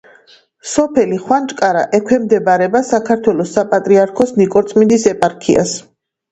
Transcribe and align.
სოფელი 0.69 1.19
ხვანჭკარა 1.25 1.83
ექვემდებარება 1.99 2.83
საქართველოს 2.89 3.55
საპატრიარქოს 3.61 4.37
ნიკორწმინდის 4.43 5.09
ეპარქიას. 5.17 5.81